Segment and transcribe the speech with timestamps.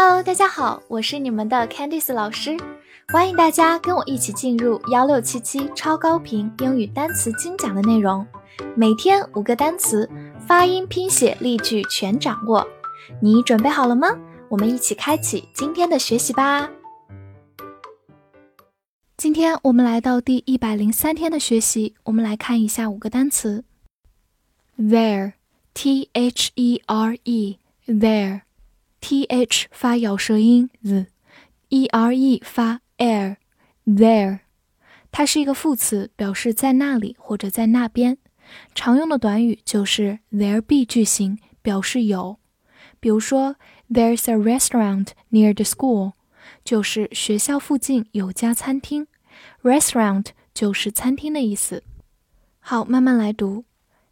[0.00, 2.56] Hello，大家好，我是你们的 Candice 老师，
[3.08, 8.24] 欢迎大家跟我一起进入幺六七七超高频英语单词精讲的内容，
[8.76, 10.08] 每天五个单词，
[10.46, 12.64] 发音、拼写、例句全掌握，
[13.20, 14.16] 你准备好了吗？
[14.48, 16.70] 我们一起开启今天的学习吧。
[19.16, 23.64] 今天我们来到第一百零三天的学习，我们来看一下五个单词
[24.78, 28.42] ：there，t h e r e，there。
[29.00, 34.40] T h 发咬舌音 z，e r e 发 air，there，
[35.10, 38.18] 它是一个副词，表示在那里或者在那边。
[38.74, 42.38] 常用的短语就是 there be 句型，表示有。
[43.00, 43.56] 比如说
[43.90, 46.12] ，There's a restaurant near the school，
[46.64, 49.06] 就是学校附近有家餐厅。
[49.62, 51.84] Restaurant 就是餐厅的意思。
[52.58, 53.64] 好，慢慢来读。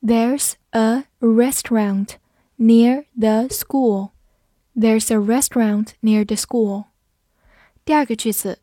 [0.00, 2.10] There's a restaurant
[2.56, 4.10] near the school。
[4.77, 6.85] There's a restaurant near the school.
[7.85, 8.59] 第二个句子，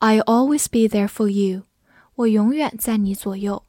[0.00, 1.62] I'll always be there for you.
[2.16, 3.62] 我永远在你左右。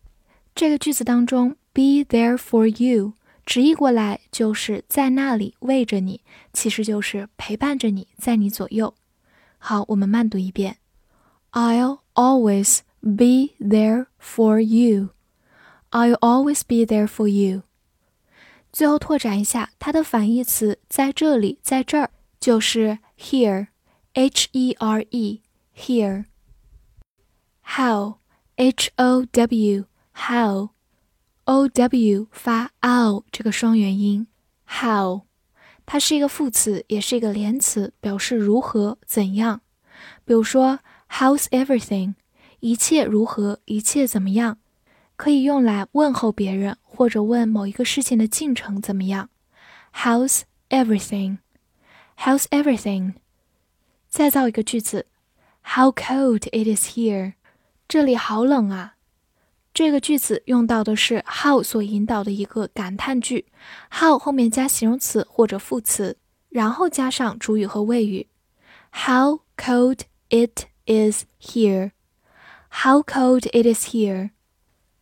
[0.55, 3.13] 这个句子当中，be there for you
[3.45, 8.93] 直译过来就是在那里为着你，其实就是陪伴着你，在你左右。
[9.57, 10.77] 好，我们慢读一遍，
[11.51, 15.09] I'll always be there for you.
[15.91, 17.63] I'll always be there for you.
[18.72, 26.24] 最后拓展一下，它的反义词在这里，在这儿就是 here，h e r e，here。
[27.64, 30.68] how，h o w，how，o
[31.68, 34.26] w 发 ow 这个双元音
[34.66, 35.22] ，how，
[35.84, 39.60] 它是一个副词，也是一个连词，表示如何怎样。
[40.24, 40.78] 比如说
[41.10, 42.14] ，how's everything？
[42.60, 43.60] 一切如何？
[43.66, 44.58] 一切怎么样？
[45.16, 49.29] 可以用来问候别人，或者问某一个事情的进程怎么样。
[49.93, 51.37] How's everything?
[52.17, 53.13] How's everything?
[54.09, 55.05] 再造一个句子：
[55.63, 57.33] How cold it is here!
[57.87, 58.95] 这里好冷啊。
[59.73, 63.45] 这个句子用到的是 how 所引导的一个感叹句，
[63.91, 66.17] how 后面加形容词或者副词，
[66.49, 68.27] 然后加上主语和谓语。
[68.91, 71.91] How cold it is here!
[72.69, 74.31] How cold it is here!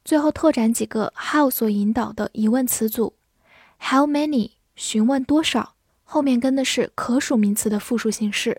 [0.05, 3.15] 最后拓展几个 how 所引导的疑问词组。
[3.79, 8.57] ：how many 询问多少，后面跟的是可数名词的复数形式；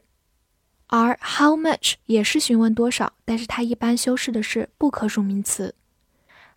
[0.87, 5.75] 而 how much 也是询问多少，但是它一般修饰的是不可数名词。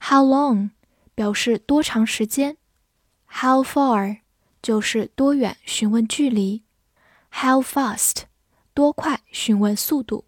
[0.00, 0.70] how long
[1.14, 2.56] 表示多长时间。
[3.30, 4.18] ；how far
[4.62, 6.62] 就是多远，询问距离。
[7.32, 8.24] ；how fast
[8.74, 10.24] 多快，询问速度。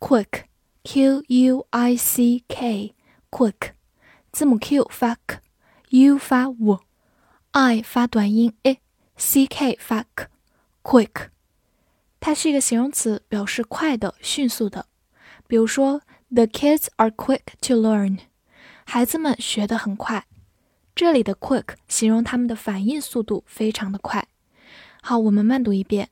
[0.00, 0.44] ；quick
[0.82, 2.94] q u i c k
[3.30, 3.72] quick，
[4.32, 11.28] 字母 Q 发 k，U 发 w，I 发短音 a，C K 发 k，quick，
[12.20, 14.86] 它是一个形容词，表示快的、迅速的。
[15.46, 18.18] 比如说，The kids are quick to learn，
[18.84, 20.26] 孩子们学得很快。
[20.94, 24.26] 这里的 quick 形容他们的反应速度非常的快。
[25.00, 26.10] 好，我们慢读一遍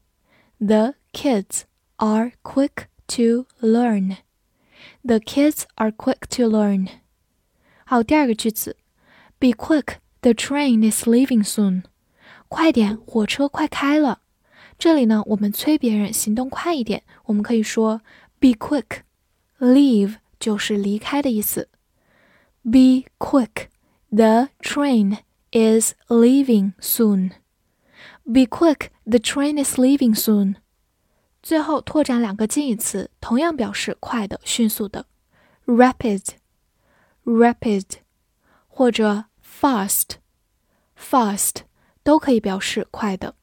[0.59, 1.62] ：The kids
[1.97, 4.19] are quick to learn。
[5.03, 6.88] The kids are quick to learn。
[7.86, 8.78] 好，第二个句子，
[9.40, 11.84] Be quick, the train is leaving soon。
[12.47, 14.22] 快点，火车快开了。
[14.78, 18.02] 这里呢，我们催别人行动快一点，我们可以说
[18.40, 19.02] Be quick,
[19.59, 21.69] leave 就是离开的意思。
[22.64, 23.68] Be quick,
[24.09, 25.19] the train
[25.52, 27.31] is leaving soon.
[28.24, 30.56] Be quick, the train is leaving soon.
[31.44, 35.06] 最后拓展两个近义词，同样表示快的、迅速的，
[35.66, 36.22] rapid。
[37.25, 37.86] rapid
[38.68, 41.62] 或者 fast，fast
[42.03, 43.36] 都可以表示快的。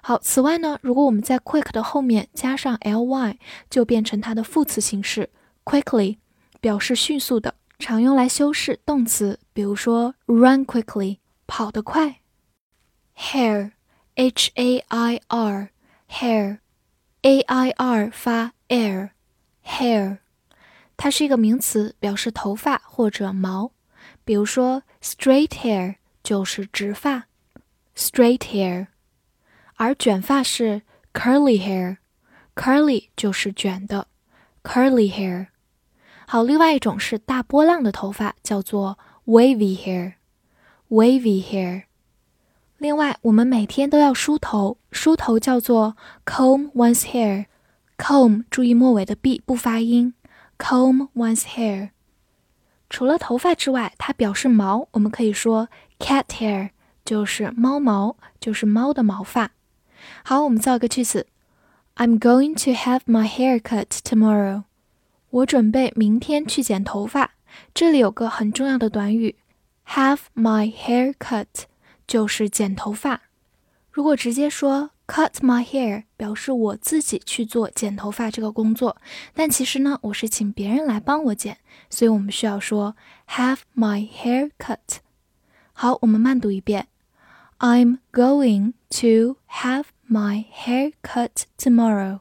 [0.00, 3.38] 好，此外呢，如果我们在 quick 的后面加上 ly，
[3.70, 5.30] 就变成它的副词形式
[5.64, 6.18] quickly，
[6.60, 12.20] 表示迅速的，常用来修饰动词，比如说 run quickly，跑得快。
[13.16, 20.18] hair，h a i r，hair，a i r 发 air，hair。
[21.01, 23.71] 它是一个名词，表示头发或者毛。
[24.25, 27.27] 比如说，straight hair 就是直发
[27.95, 28.87] ，straight hair。
[29.75, 30.81] 而卷发是
[31.13, 34.07] curly hair，curly 就是卷的
[34.61, 35.47] ，curly hair。
[36.27, 41.83] 好，另外一种是大波浪的头发，叫做 wavy hair，wavy hair。
[42.77, 50.13] 另外，我们每天都要梳头，梳头叫做 comb one's hair，comb 注意末尾的 b 不发音。
[50.59, 51.89] Comb one's hair。
[52.89, 56.69] 除了头发之外，它表示毛，我们可以说 cat hair，
[57.03, 59.51] 就是猫毛，就是猫的毛发。
[60.23, 61.27] 好，我们造个句子
[61.95, 64.63] ：I'm going to have my hair cut tomorrow。
[65.29, 67.31] 我准备明天去剪头发。
[67.73, 69.35] 这里有个很重要的短语
[69.87, 71.45] ，have my hair cut，
[72.05, 73.21] 就是剪头发。
[73.91, 78.96] 如果直接说 cut my hair，表示我自己去做剪头发这个工作，
[79.34, 81.58] 但其实呢，我是请别人来帮我剪，
[81.90, 82.96] 所以我们需要说
[83.28, 84.98] have my hair cut。
[85.72, 86.88] 好，我们慢读一遍。
[87.58, 92.20] I'm going to have my hair cut tomorrow.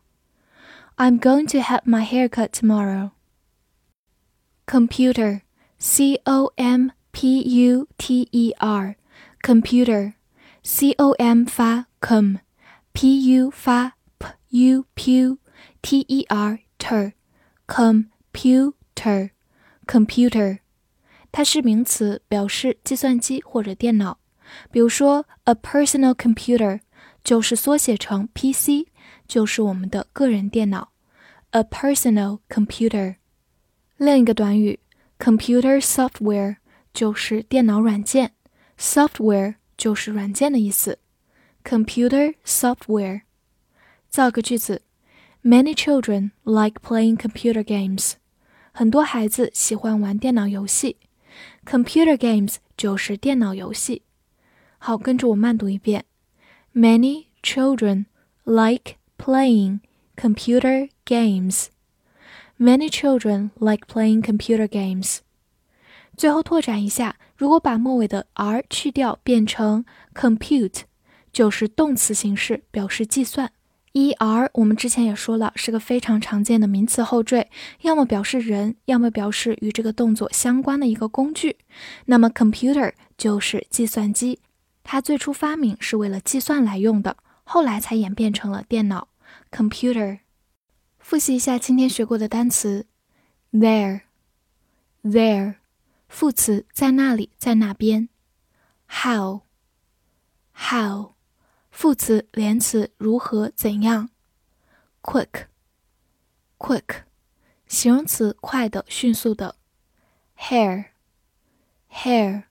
[0.95, 3.11] I'm going to have my hair cut tomorrow.
[4.65, 5.41] Computer,
[5.79, 8.95] C O M P U T E R,
[9.41, 10.13] computer,
[10.63, 11.88] C O M 发
[12.97, 15.38] com，P U 发 p u p
[15.81, 17.13] T E R ter,
[17.67, 19.31] computer,
[19.85, 20.59] computer，
[21.31, 24.19] 它是名词，表示计算机或者电脑。
[24.71, 26.81] 比如说，a personal computer
[27.23, 28.88] 就是缩写成 PC，
[29.27, 30.91] 就是我们的个人电脑。
[31.51, 33.15] a personal computer。
[33.97, 34.79] 另一个短语
[35.19, 36.57] computer software
[36.94, 38.33] 就是电脑软件，
[38.77, 41.00] software 就是软件的意思。
[41.67, 43.21] computer software。
[44.09, 44.81] 造个句子：
[45.44, 48.13] Many children like playing computer games。
[48.71, 50.97] 很多孩子喜欢玩电脑游戏。
[51.65, 54.03] Computer games 就是电脑游戏。
[54.77, 56.05] 好，跟着我慢读一遍。
[56.73, 58.05] Many children
[58.44, 59.79] like playing
[60.15, 61.67] computer games.
[62.59, 65.19] Many children like playing computer games.
[66.15, 69.83] 最后拓展一下，如果把末尾的 r 去掉，变成
[70.13, 70.81] compute，
[71.38, 73.52] 就是动词形式，表示计算。
[73.93, 77.49] er 我们之前也说了，是个非常常见的名词后缀，
[77.82, 81.58] 要么表示人，要么表示与这个动作相关的一个工具。
[82.06, 84.40] 那么 computer 就是计算机。
[84.82, 89.06] 它最初发明是为了计算来用的，后来才演变成了电脑
[89.52, 90.19] （computer）。
[90.99, 92.87] 复习一下今天学过的单词
[93.52, 95.55] ：there，there，
[96.08, 98.08] 副词在那里，在那边
[98.90, 101.12] ；how，how，
[101.80, 104.10] 副词连词如何，怎样
[105.00, 106.82] ；quick，quick，
[107.69, 109.54] 形容词快的，迅速的
[110.36, 112.42] ；hair，hair，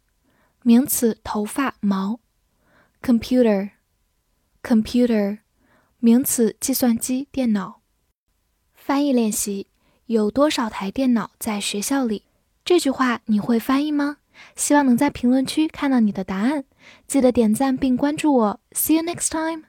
[0.62, 2.22] 名词头发，毛。
[3.02, 3.72] computer
[4.64, 5.40] computer
[6.00, 7.82] 名词，计算机、电脑。
[8.74, 9.68] 翻译练习：
[10.06, 12.24] 有多少台电脑在学校里？
[12.64, 14.20] 这句话你会翻译吗？
[14.56, 16.64] 希望能在评论区看到你的答案。
[17.08, 18.60] 记得点赞并关注我。
[18.72, 19.67] See you next time.